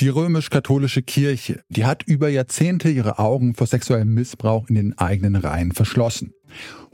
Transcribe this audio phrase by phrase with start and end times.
[0.00, 5.36] Die römisch-katholische Kirche, die hat über Jahrzehnte ihre Augen vor sexuellem Missbrauch in den eigenen
[5.36, 6.32] Reihen verschlossen.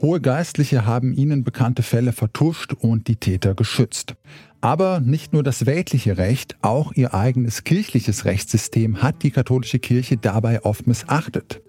[0.01, 4.15] Hohe Geistliche haben ihnen bekannte Fälle vertuscht und die Täter geschützt.
[4.59, 10.17] Aber nicht nur das weltliche Recht, auch ihr eigenes kirchliches Rechtssystem hat die katholische Kirche
[10.17, 11.61] dabei oft missachtet.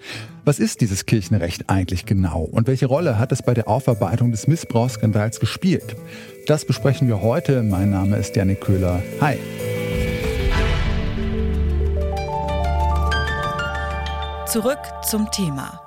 [0.44, 4.48] Was ist dieses Kirchenrecht eigentlich genau und welche Rolle hat es bei der Aufarbeitung des
[4.48, 5.94] Missbrauchsskandals gespielt?
[6.48, 7.62] Das besprechen wir heute.
[7.62, 9.04] Mein Name ist Janik Köhler.
[9.20, 9.38] Hi.
[14.50, 15.78] Zurück zum Thema.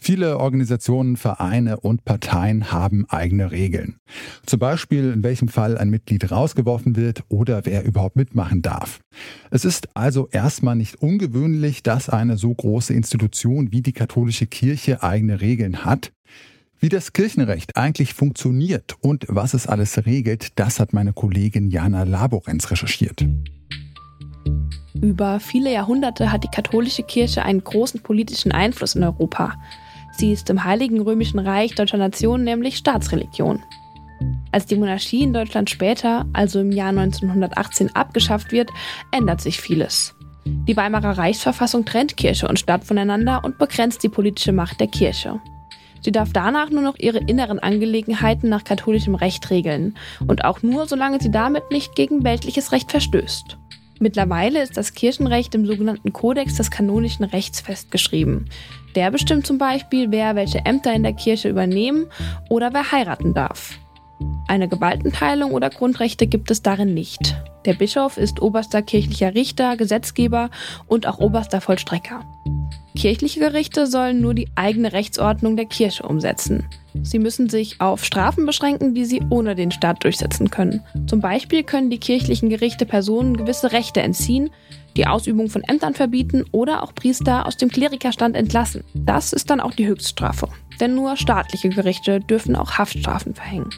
[0.00, 3.96] Viele Organisationen, Vereine und Parteien haben eigene Regeln.
[4.46, 9.00] Zum Beispiel, in welchem Fall ein Mitglied rausgeworfen wird oder wer überhaupt mitmachen darf.
[9.50, 15.02] Es ist also erstmal nicht ungewöhnlich, dass eine so große Institution wie die katholische Kirche
[15.02, 16.12] eigene Regeln hat.
[16.80, 22.04] Wie das Kirchenrecht eigentlich funktioniert und was es alles regelt, das hat meine Kollegin Jana
[22.04, 23.26] Laborenz recherchiert.
[24.94, 29.54] Über viele Jahrhunderte hat die katholische Kirche einen großen politischen Einfluss in Europa.
[30.12, 33.60] Sie ist im Heiligen Römischen Reich deutscher Nation nämlich Staatsreligion.
[34.52, 38.70] Als die Monarchie in Deutschland später, also im Jahr 1918, abgeschafft wird,
[39.10, 40.14] ändert sich vieles.
[40.44, 45.40] Die Weimarer Reichsverfassung trennt Kirche und Staat voneinander und begrenzt die politische Macht der Kirche.
[46.02, 49.96] Sie darf danach nur noch ihre inneren Angelegenheiten nach katholischem Recht regeln
[50.26, 53.56] und auch nur, solange sie damit nicht gegen weltliches Recht verstößt.
[54.00, 58.48] Mittlerweile ist das Kirchenrecht im sogenannten Kodex des kanonischen Rechts festgeschrieben.
[58.94, 62.06] Der bestimmt zum Beispiel, wer welche Ämter in der Kirche übernehmen
[62.48, 63.78] oder wer heiraten darf.
[64.46, 67.36] Eine Gewaltenteilung oder Grundrechte gibt es darin nicht.
[67.64, 70.50] Der Bischof ist oberster kirchlicher Richter, Gesetzgeber
[70.86, 72.24] und auch oberster Vollstrecker.
[72.98, 76.66] Kirchliche Gerichte sollen nur die eigene Rechtsordnung der Kirche umsetzen.
[77.00, 80.82] Sie müssen sich auf Strafen beschränken, die sie ohne den Staat durchsetzen können.
[81.06, 84.50] Zum Beispiel können die kirchlichen Gerichte Personen gewisse Rechte entziehen,
[84.96, 88.82] die Ausübung von Ämtern verbieten oder auch Priester aus dem Klerikerstand entlassen.
[88.94, 90.48] Das ist dann auch die Höchststrafe.
[90.80, 93.70] Denn nur staatliche Gerichte dürfen auch Haftstrafen verhängen.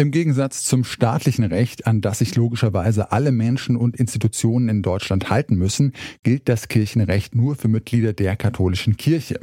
[0.00, 5.28] Im Gegensatz zum staatlichen Recht, an das sich logischerweise alle Menschen und Institutionen in Deutschland
[5.28, 5.92] halten müssen,
[6.22, 9.40] gilt das Kirchenrecht nur für Mitglieder der katholischen Kirche.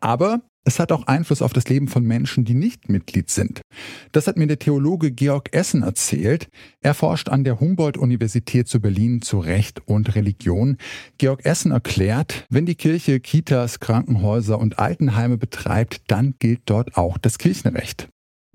[0.00, 3.60] Aber es hat auch Einfluss auf das Leben von Menschen, die nicht Mitglied sind.
[4.12, 6.48] Das hat mir der Theologe Georg Essen erzählt.
[6.80, 10.78] Er forscht an der Humboldt-Universität zu Berlin zu Recht und Religion.
[11.18, 17.18] Georg Essen erklärt, wenn die Kirche Kitas, Krankenhäuser und Altenheime betreibt, dann gilt dort auch
[17.18, 18.08] das Kirchenrecht.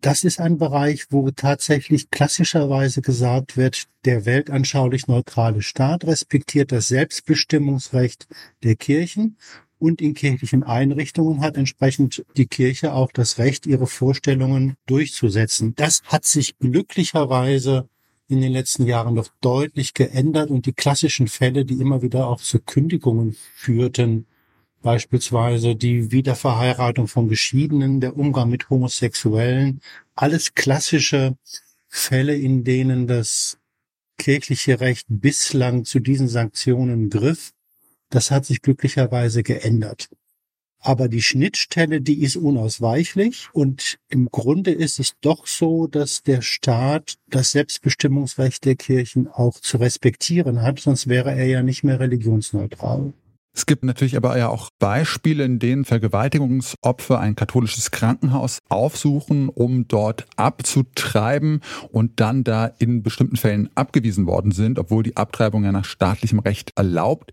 [0.03, 6.89] Das ist ein Bereich, wo tatsächlich klassischerweise gesagt wird, der weltanschaulich neutrale Staat respektiert das
[6.89, 8.27] Selbstbestimmungsrecht
[8.63, 9.37] der Kirchen
[9.79, 15.73] und in kirchlichen Einrichtungen hat entsprechend die Kirche auch das Recht, ihre Vorstellungen durchzusetzen.
[15.77, 17.87] Das hat sich glücklicherweise
[18.27, 22.41] in den letzten Jahren noch deutlich geändert und die klassischen Fälle, die immer wieder auch
[22.41, 24.27] zu Kündigungen führten,
[24.83, 29.81] beispielsweise die Wiederverheiratung von Geschiedenen, der Umgang mit Homosexuellen,
[30.13, 31.35] alles klassische
[31.87, 33.57] Fälle, in denen das
[34.19, 37.51] kirchliche Recht bislang zu diesen Sanktionen griff.
[38.11, 40.09] Das hat sich glücklicherweise geändert.
[40.79, 46.41] Aber die Schnittstelle, die ist unausweichlich und im Grunde ist es doch so, dass der
[46.41, 52.01] Staat das Selbstbestimmungsrecht der Kirchen auch zu respektieren hat, sonst wäre er ja nicht mehr
[52.01, 53.13] religionsneutral.
[53.55, 59.87] Es gibt natürlich aber ja auch Beispiele, in denen Vergewaltigungsopfer ein katholisches Krankenhaus aufsuchen, um
[59.87, 65.71] dort abzutreiben und dann da in bestimmten Fällen abgewiesen worden sind, obwohl die Abtreibung ja
[65.71, 67.31] nach staatlichem Recht erlaubt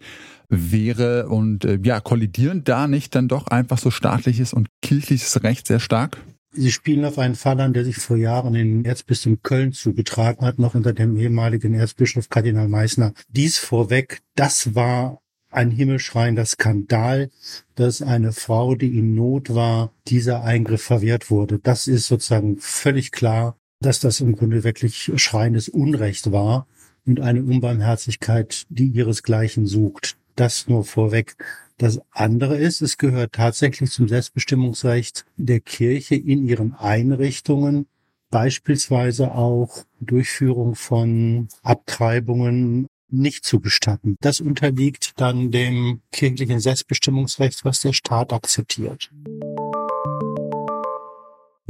[0.51, 1.29] wäre.
[1.29, 5.81] Und äh, ja, kollidieren da nicht dann doch einfach so staatliches und kirchliches Recht sehr
[5.81, 6.19] stark?
[6.53, 10.59] Sie spielen auf einen Fall an, der sich vor Jahren in Erzbistum Köln zugetragen hat,
[10.59, 13.15] noch unter dem ehemaligen Erzbischof Kardinal Meissner.
[13.29, 17.31] Dies vorweg, das war ein himmelschreiender Skandal,
[17.75, 21.59] dass eine Frau, die in Not war, dieser Eingriff verwehrt wurde.
[21.59, 26.66] Das ist sozusagen völlig klar, dass das im Grunde wirklich schreiendes Unrecht war
[27.07, 30.16] und eine Unbarmherzigkeit, die ihresgleichen sucht.
[30.36, 31.36] Das nur vorweg.
[31.78, 37.86] Das andere ist, es gehört tatsächlich zum Selbstbestimmungsrecht der Kirche in ihren Einrichtungen,
[38.30, 44.16] beispielsweise auch Durchführung von Abtreibungen nicht zu gestatten.
[44.21, 49.10] Das unterliegt dann dem kirchlichen Selbstbestimmungsrecht, was der Staat akzeptiert.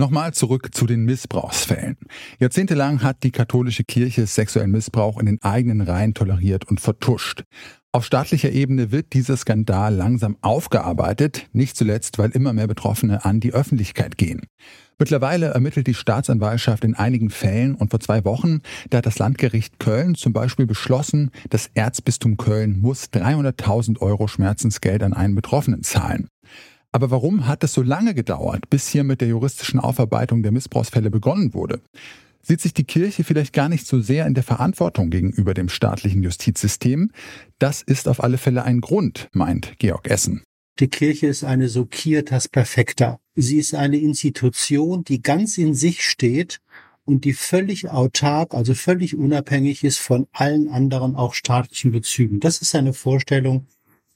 [0.00, 1.98] Nochmal zurück zu den Missbrauchsfällen.
[2.38, 7.44] Jahrzehntelang hat die katholische Kirche sexuellen Missbrauch in den eigenen Reihen toleriert und vertuscht.
[7.92, 13.40] Auf staatlicher Ebene wird dieser Skandal langsam aufgearbeitet, nicht zuletzt, weil immer mehr Betroffene an
[13.40, 14.42] die Öffentlichkeit gehen.
[15.00, 18.60] Mittlerweile ermittelt die Staatsanwaltschaft in einigen Fällen und vor zwei Wochen,
[18.90, 25.02] da hat das Landgericht Köln zum Beispiel beschlossen, das Erzbistum Köln muss 300.000 Euro Schmerzensgeld
[25.02, 26.28] an einen Betroffenen zahlen.
[26.92, 31.10] Aber warum hat es so lange gedauert, bis hier mit der juristischen Aufarbeitung der Missbrauchsfälle
[31.10, 31.80] begonnen wurde?
[32.42, 36.22] Sieht sich die Kirche vielleicht gar nicht so sehr in der Verantwortung gegenüber dem staatlichen
[36.22, 37.10] Justizsystem.
[37.58, 40.42] Das ist auf alle Fälle ein Grund, meint Georg Essen.
[40.78, 43.20] Die Kirche ist eine Societas perfecta.
[43.34, 46.60] Sie ist eine Institution, die ganz in sich steht
[47.04, 52.40] und die völlig autark, also völlig unabhängig ist von allen anderen auch staatlichen Bezügen.
[52.40, 53.66] Das ist eine Vorstellung,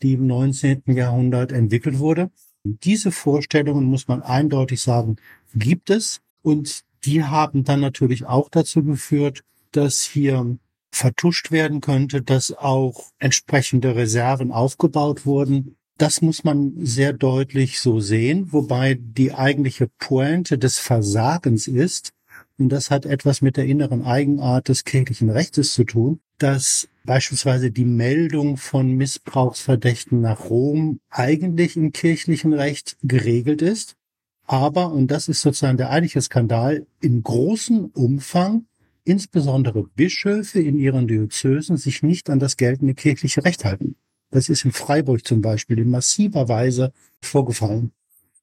[0.03, 0.83] die im 19.
[0.87, 2.31] Jahrhundert entwickelt wurde.
[2.63, 5.17] Diese Vorstellungen, muss man eindeutig sagen,
[5.55, 6.21] gibt es.
[6.41, 9.43] Und die haben dann natürlich auch dazu geführt,
[9.73, 10.57] dass hier
[10.91, 15.77] vertuscht werden könnte, dass auch entsprechende Reserven aufgebaut wurden.
[15.99, 22.13] Das muss man sehr deutlich so sehen, wobei die eigentliche Pointe des Versagens ist,
[22.57, 27.73] und das hat etwas mit der inneren Eigenart des kirchlichen Rechtes zu tun, dass beispielsweise
[27.73, 33.97] die Meldung von Missbrauchsverdächten nach Rom eigentlich im kirchlichen Recht geregelt ist
[34.47, 38.67] aber, und das ist sozusagen der eigentliche Skandal, in großem Umfang
[39.05, 43.97] insbesondere Bischöfe in ihren Diözesen sich nicht an das geltende kirchliche Recht halten.
[44.31, 46.93] Das ist in Freiburg zum Beispiel in massiver Weise
[47.23, 47.93] vorgefallen.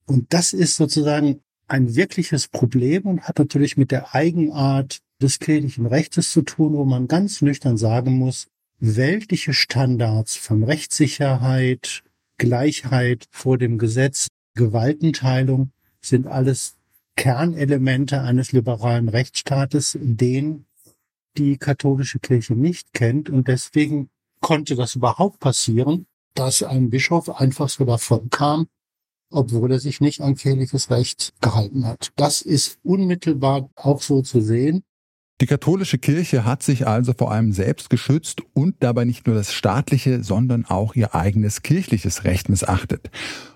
[0.05, 5.85] Und das ist sozusagen ein wirkliches Problem und hat natürlich mit der Eigenart des kirchlichen
[5.85, 8.47] Rechtes zu tun, wo man ganz nüchtern sagen muss,
[8.79, 12.03] weltliche Standards von Rechtssicherheit,
[12.37, 15.71] Gleichheit vor dem Gesetz, Gewaltenteilung
[16.01, 16.75] sind alles
[17.15, 20.65] Kernelemente eines liberalen Rechtsstaates, den
[21.37, 23.29] die katholische Kirche nicht kennt.
[23.29, 24.09] Und deswegen
[24.41, 28.67] konnte das überhaupt passieren, dass ein Bischof einfach so davon kam,
[29.29, 32.11] obwohl er sich nicht an kirchliches Recht gehalten hat.
[32.15, 34.83] Das ist unmittelbar auch so zu sehen.
[35.41, 39.51] Die katholische Kirche hat sich also vor allem selbst geschützt und dabei nicht nur das
[39.51, 43.09] staatliche, sondern auch ihr eigenes kirchliches Recht missachtet.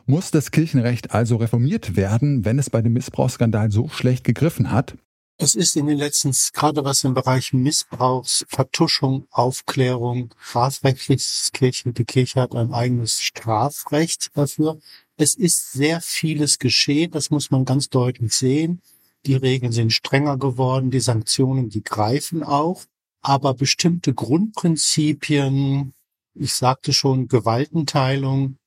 [0.08, 4.96] Muss das Kirchenrecht also reformiert werden, wenn es bei dem Missbrauchsskandal so schlecht gegriffen hat?
[5.38, 12.06] Es ist in den letzten, gerade was im Bereich Missbrauchs, Vertuschung, Aufklärung, strafrechtliches Kirche, die
[12.06, 14.80] Kirche hat ein eigenes Strafrecht dafür.
[15.18, 18.82] Es ist sehr vieles geschehen, das muss man ganz deutlich sehen.
[19.26, 22.84] Die Regeln sind strenger geworden, die Sanktionen, die greifen auch.
[23.22, 25.94] Aber bestimmte Grundprinzipien,
[26.36, 28.58] ich sagte schon, Gewaltenteilung,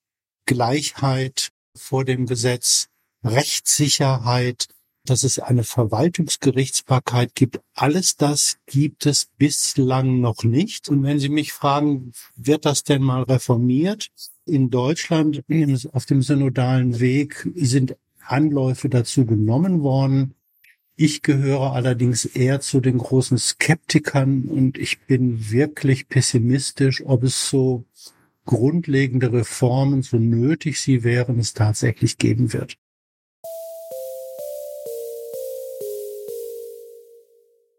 [0.47, 2.89] Gleichheit vor dem Gesetz,
[3.23, 4.67] Rechtssicherheit,
[5.05, 7.61] dass es eine Verwaltungsgerichtsbarkeit gibt.
[7.75, 10.89] Alles das gibt es bislang noch nicht.
[10.89, 14.09] Und wenn Sie mich fragen, wird das denn mal reformiert?
[14.45, 15.45] In Deutschland
[15.93, 17.97] auf dem synodalen Weg sind
[18.27, 20.35] Anläufe dazu genommen worden.
[21.01, 27.49] Ich gehöre allerdings eher zu den großen Skeptikern und ich bin wirklich pessimistisch, ob es
[27.49, 27.85] so
[28.45, 32.79] grundlegende Reformen, so nötig sie wären, es tatsächlich geben wird.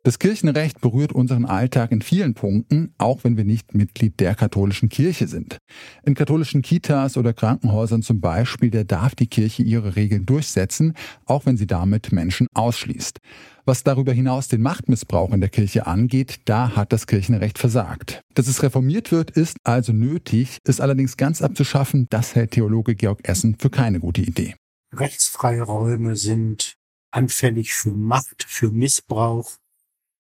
[0.10, 4.90] Das Kirchenrecht berührt unseren Alltag in vielen Punkten, auch wenn wir nicht Mitglied der katholischen
[4.90, 5.60] Kirche sind.
[6.02, 10.96] In katholischen Kitas oder Krankenhäusern zum Beispiel, da darf die Kirche ihre Regeln durchsetzen,
[11.28, 13.20] auch wenn sie damit Menschen ausschließt.
[13.66, 18.22] Was darüber hinaus den Machtmissbrauch in der Kirche angeht, da hat das Kirchenrecht versagt.
[18.34, 23.30] Dass es reformiert wird, ist also nötig, ist allerdings ganz abzuschaffen, das hält Theologe Georg
[23.30, 24.56] Essen für keine gute Idee.
[24.92, 26.74] Rechtsfreie Räume sind
[27.12, 29.59] anfällig für Macht, für Missbrauch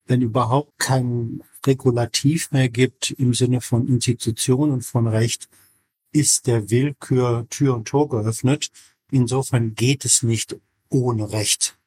[0.09, 5.47] wenn überhaupt kein Regulativ mehr gibt im Sinne von Institution und von Recht,
[6.11, 8.71] ist der Willkür Tür und Tor geöffnet.
[9.11, 10.57] Insofern geht es nicht
[10.89, 11.77] ohne Recht.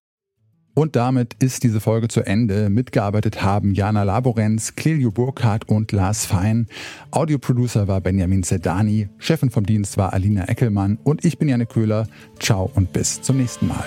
[0.75, 2.71] Und damit ist diese Folge zu Ende.
[2.71, 6.67] Mitgearbeitet haben Jana Laborenz, Clelio Burkhardt und Lars Fein.
[7.11, 12.07] Audioproducer war Benjamin Zedani, Chefin vom Dienst war Alina Eckelmann und ich bin Janne Köhler.
[12.38, 13.87] Ciao und bis zum nächsten Mal.